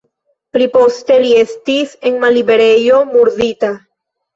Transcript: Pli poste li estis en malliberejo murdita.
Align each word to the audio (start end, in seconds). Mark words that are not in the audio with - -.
Pli 0.55 0.67
poste 0.77 1.19
li 1.25 1.35
estis 1.43 1.95
en 2.13 2.21
malliberejo 2.27 3.07
murdita. 3.15 3.77